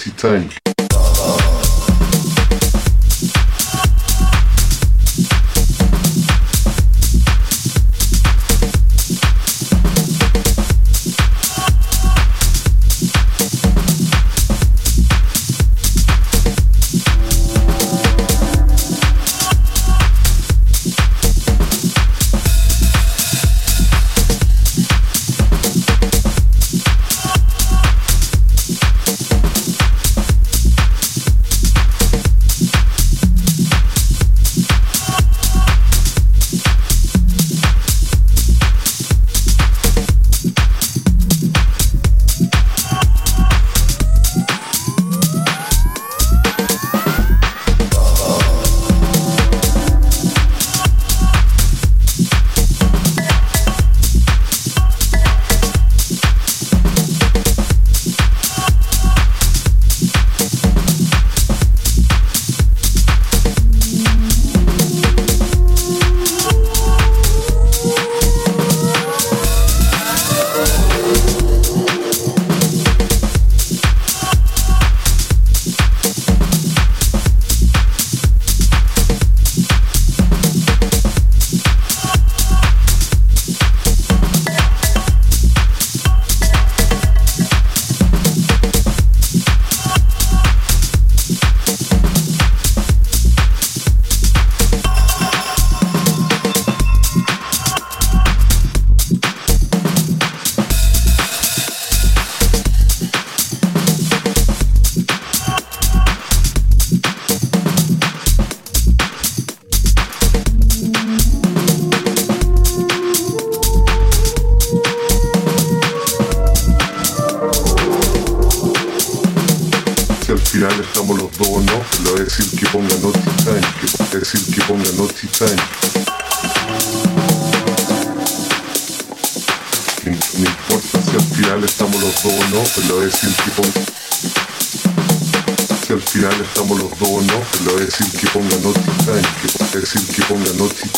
50 0.00 0.16
times. 0.16 0.39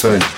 Ponga 0.03 0.32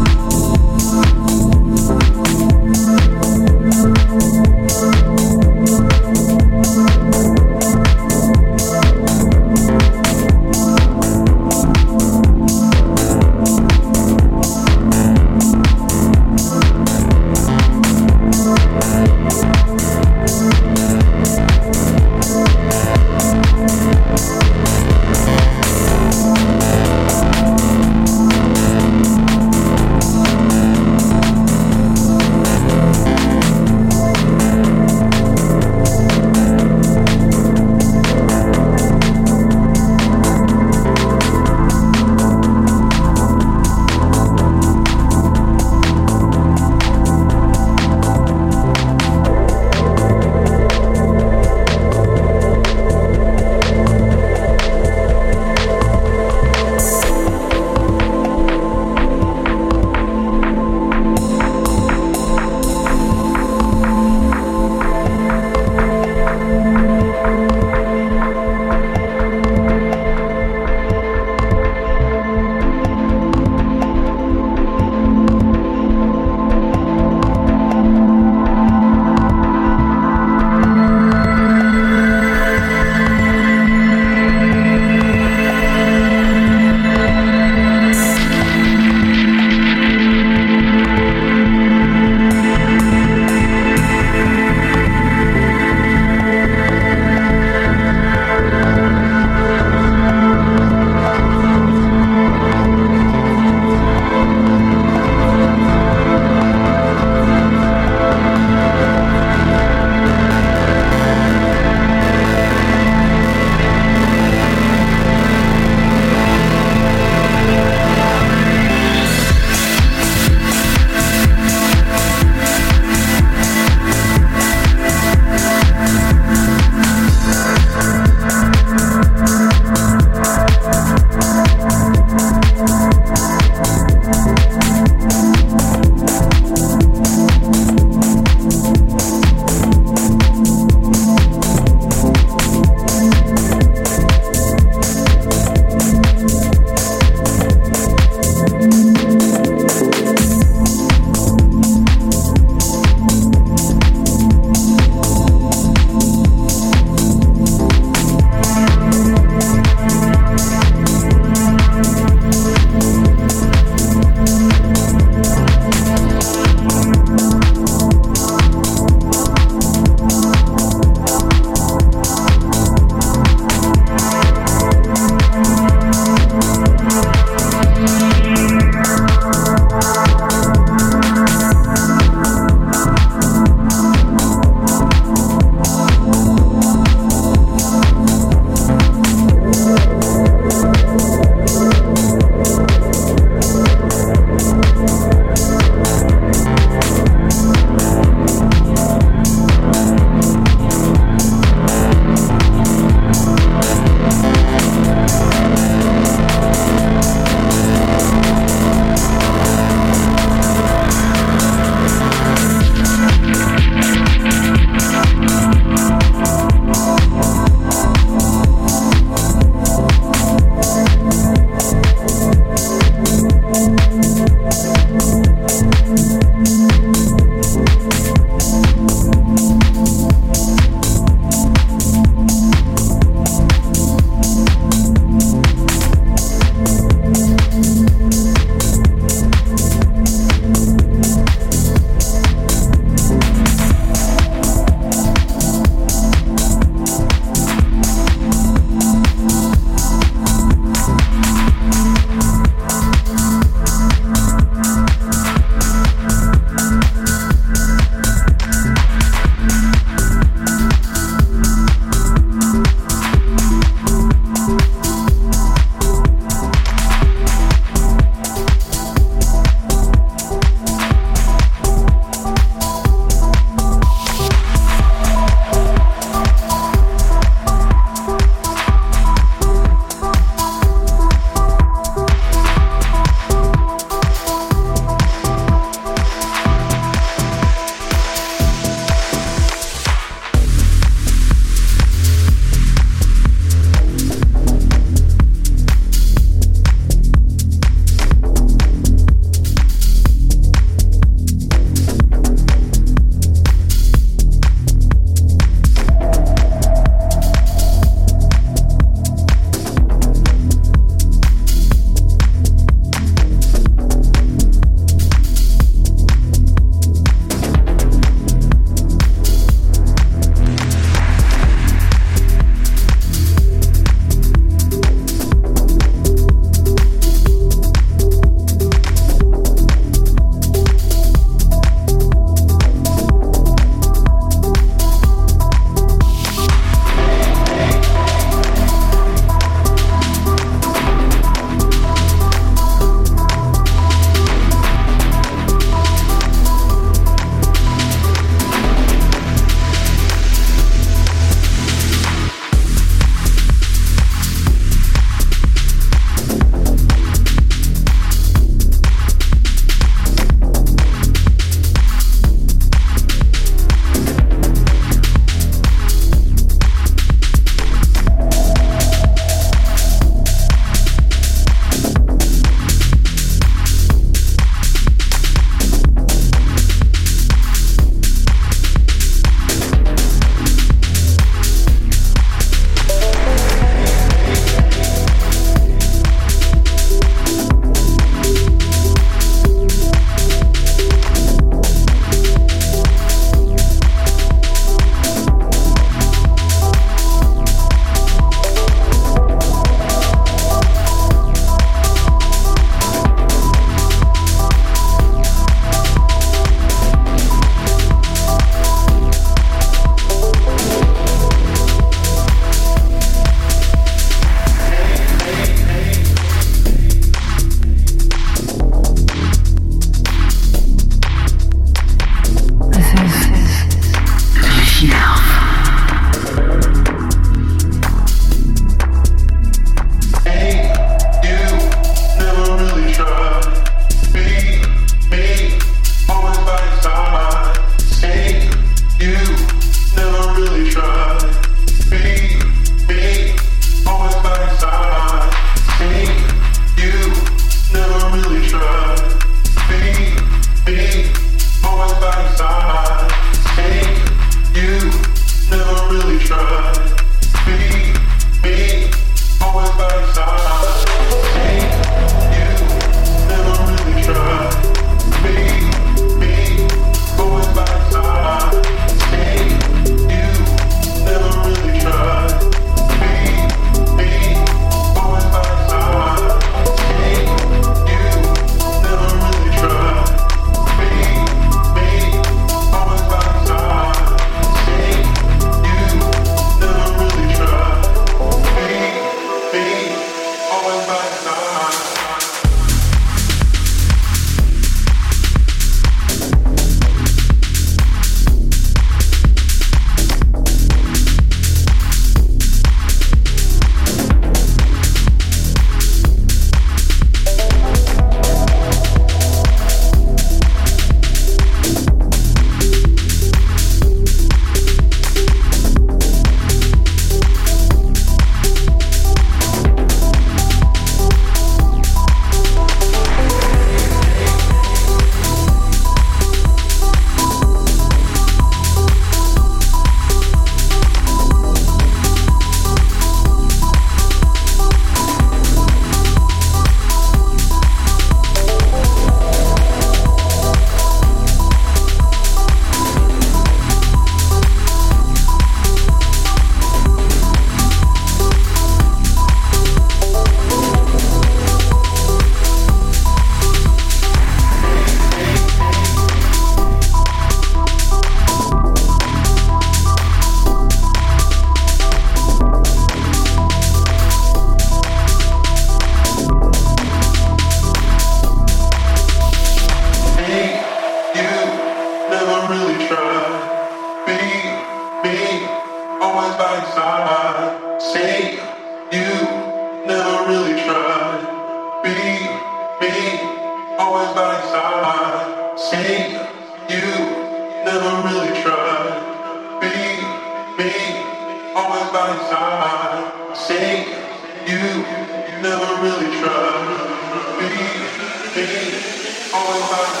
Foi 599.51 599.59
para 599.67 600.00